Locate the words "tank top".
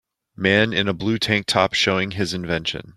1.19-1.75